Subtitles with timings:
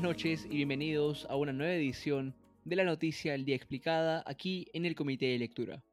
[0.00, 4.66] Buenas noches y bienvenidos a una nueva edición de la noticia del día explicada aquí
[4.72, 5.84] en el Comité de Lectura.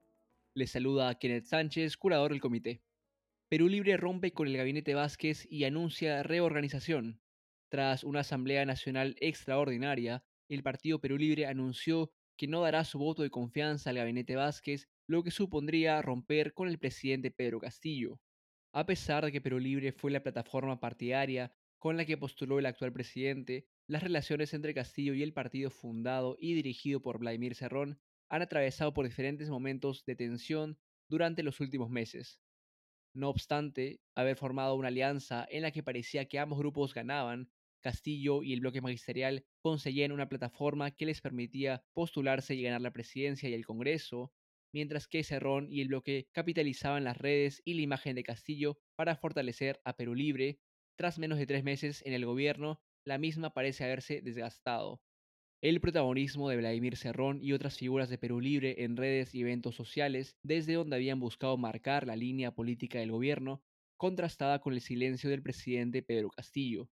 [0.54, 2.82] Les saluda Kenneth Sánchez, curador del comité.
[3.50, 7.20] Perú Libre rompe con el gabinete Vázquez y anuncia reorganización.
[7.68, 13.24] Tras una Asamblea Nacional extraordinaria, el Partido Perú Libre anunció que no dará su voto
[13.24, 18.22] de confianza al gabinete Vázquez, lo que supondría romper con el presidente Pedro Castillo.
[18.72, 22.68] A pesar de que Perú Libre fue la plataforma partidaria con la que postuló el
[22.68, 28.00] actual presidente, las relaciones entre Castillo y el partido fundado y dirigido por Vladimir Cerrón
[28.30, 30.78] han atravesado por diferentes momentos de tensión
[31.10, 32.42] durante los últimos meses.
[33.14, 37.50] No obstante haber formado una alianza en la que parecía que ambos grupos ganaban,
[37.82, 42.92] Castillo y el bloque magisterial conseguían una plataforma que les permitía postularse y ganar la
[42.92, 44.34] presidencia y el Congreso,
[44.74, 49.16] mientras que Cerrón y el bloque capitalizaban las redes y la imagen de Castillo para
[49.16, 50.60] fortalecer a Perú Libre,
[50.98, 55.02] tras menos de tres meses en el gobierno, la misma parece haberse desgastado.
[55.62, 59.76] El protagonismo de Vladimir Cerrón y otras figuras de Perú Libre en redes y eventos
[59.76, 63.64] sociales, desde donde habían buscado marcar la línea política del gobierno,
[63.96, 66.90] contrastaba con el silencio del presidente Pedro Castillo.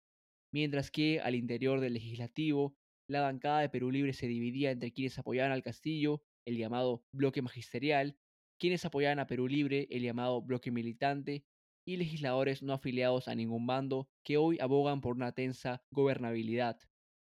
[0.54, 5.20] Mientras que al interior del legislativo, la bancada de Perú Libre se dividía entre quienes
[5.20, 8.18] apoyaban al Castillo, el llamado bloque magisterial,
[8.58, 11.44] quienes apoyaban a Perú Libre, el llamado bloque militante,
[11.86, 16.80] y legisladores no afiliados a ningún bando que hoy abogan por una tensa gobernabilidad.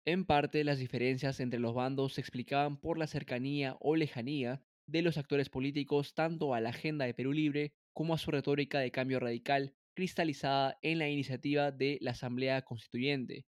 [0.04, 5.02] En parte, las diferencias entre los bandos se explicaban por la cercanía o lejanía de
[5.02, 8.90] los actores políticos tanto a la agenda de Perú Libre como a su retórica de
[8.90, 13.44] cambio radical cristalizada en la iniciativa de la Asamblea Constituyente.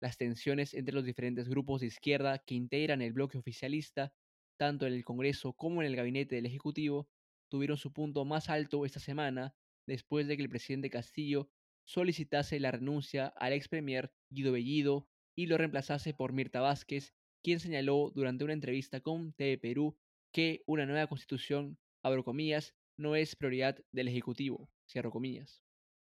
[0.00, 4.12] Las tensiones entre los diferentes grupos de izquierda que integran el bloque oficialista,
[4.58, 7.08] tanto en el Congreso como en el gabinete del Ejecutivo,
[7.48, 9.54] tuvieron su punto más alto esta semana
[9.86, 11.48] después de que el presidente Castillo
[11.86, 17.60] solicitase la renuncia al ex premier Guido Bellido y lo reemplazase por Mirta Vázquez, quien
[17.60, 19.96] señaló durante una entrevista con TV Perú
[20.32, 25.62] que una nueva constitución, abro comillas, no es prioridad del Ejecutivo, cierro comillas.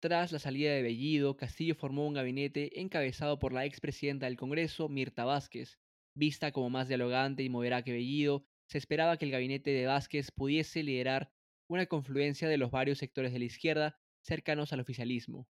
[0.02, 4.88] Tras la salida de Bellido, Castillo formó un gabinete encabezado por la expresidenta del Congreso,
[4.88, 5.80] Mirta Vázquez.
[6.16, 10.32] Vista como más dialogante y moderada que Bellido, se esperaba que el gabinete de Vázquez
[10.32, 11.32] pudiese liderar
[11.70, 15.48] una confluencia de los varios sectores de la izquierda cercanos al oficialismo.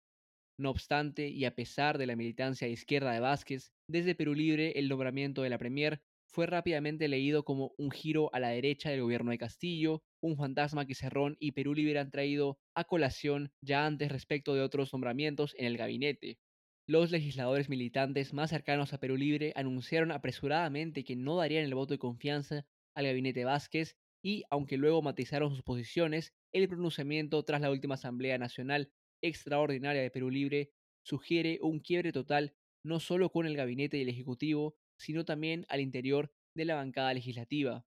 [0.58, 4.72] No obstante, y a pesar de la militancia de izquierda de Vázquez, desde Perú Libre
[4.76, 9.02] el nombramiento de la Premier fue rápidamente leído como un giro a la derecha del
[9.02, 13.86] gobierno de Castillo, un fantasma que Cerrón y Perú Libre han traído a colación ya
[13.86, 16.38] antes respecto de otros nombramientos en el gabinete.
[16.88, 21.94] Los legisladores militantes más cercanos a Perú Libre anunciaron apresuradamente que no darían el voto
[21.94, 27.70] de confianza al gabinete Vázquez y, aunque luego matizaron sus posiciones, el pronunciamiento tras la
[27.70, 28.90] última Asamblea Nacional
[29.22, 34.08] Extraordinaria de Perú Libre sugiere un quiebre total no solo con el gabinete y el
[34.08, 37.86] Ejecutivo, sino también al interior de la bancada legislativa.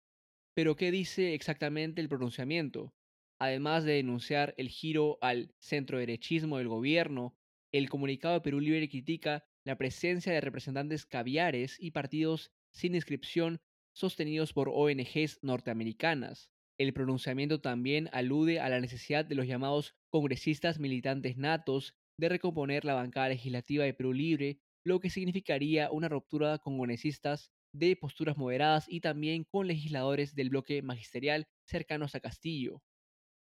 [0.54, 2.94] Pero ¿qué dice exactamente el pronunciamiento?
[3.38, 7.36] Además de denunciar el giro al centroderechismo del gobierno,
[7.74, 13.60] el comunicado de Perú Libre critica la presencia de representantes caviares y partidos sin inscripción
[13.94, 16.52] sostenidos por ONGs norteamericanas.
[16.78, 22.86] El pronunciamiento también alude a la necesidad de los llamados congresistas militantes natos de recomponer
[22.86, 28.38] la bancada legislativa de Perú Libre, lo que significaría una ruptura con congresistas de posturas
[28.38, 32.82] moderadas y también con legisladores del bloque magisterial cercanos a Castillo.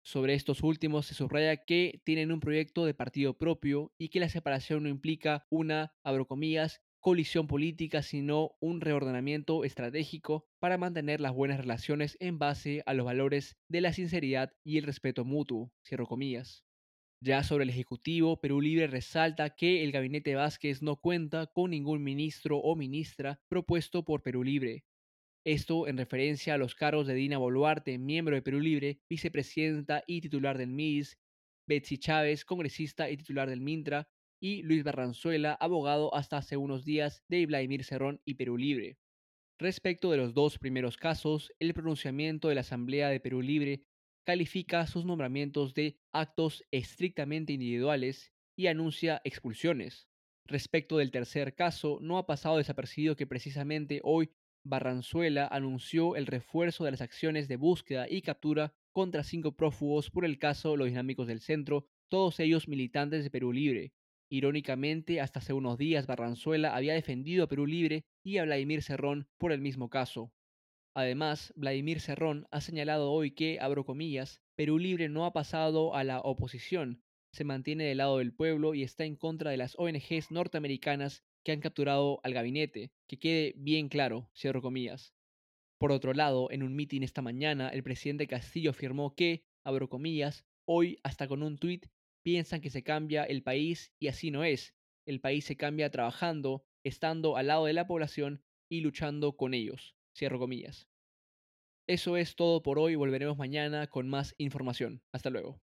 [0.05, 4.29] Sobre estos últimos se subraya que tienen un proyecto de partido propio y que la
[4.29, 6.27] separación no implica una, abro
[7.03, 13.05] colisión política, sino un reordenamiento estratégico para mantener las buenas relaciones en base a los
[13.05, 15.73] valores de la sinceridad y el respeto mutuo.
[15.85, 16.63] Cierro comillas.
[17.19, 22.01] Ya sobre el Ejecutivo, Perú Libre resalta que el gabinete Vázquez no cuenta con ningún
[22.01, 24.85] ministro o ministra propuesto por Perú Libre.
[25.43, 30.21] Esto en referencia a los cargos de Dina Boluarte, miembro de Perú Libre, vicepresidenta y
[30.21, 31.19] titular del MIS,
[31.67, 34.07] Betsy Chávez, congresista y titular del Mintra,
[34.43, 38.97] y Luis Barranzuela, abogado hasta hace unos días de Vladimir Cerrón y Perú Libre.
[39.57, 43.85] Respecto de los dos primeros casos, el pronunciamiento de la Asamblea de Perú Libre
[44.25, 50.09] califica sus nombramientos de actos estrictamente individuales y anuncia expulsiones.
[50.45, 54.29] Respecto del tercer caso, no ha pasado desapercibido que precisamente hoy
[54.65, 60.25] Barranzuela anunció el refuerzo de las acciones de búsqueda y captura contra cinco prófugos por
[60.25, 63.93] el caso Los Dinámicos del Centro, todos ellos militantes de Perú Libre,
[64.33, 69.27] Irónicamente, hasta hace unos días Barranzuela había defendido a Perú Libre y a Vladimir Cerrón
[69.37, 70.33] por el mismo caso.
[70.95, 76.03] Además, Vladimir Cerrón ha señalado hoy que, abro comillas, Perú Libre no ha pasado a
[76.03, 80.31] la oposición, se mantiene del lado del pueblo y está en contra de las ONGs
[80.31, 85.13] norteamericanas que han capturado al gabinete, que quede bien claro, cierro comillas.
[85.77, 90.43] Por otro lado, en un mitin esta mañana, el presidente Castillo afirmó que, abro comillas,
[90.65, 91.85] hoy hasta con un tuit
[92.23, 94.73] piensan que se cambia el país y así no es.
[95.05, 99.95] El país se cambia trabajando, estando al lado de la población y luchando con ellos.
[100.17, 100.87] Cierro comillas.
[101.87, 105.01] Eso es todo por hoy, volveremos mañana con más información.
[105.11, 105.61] Hasta luego.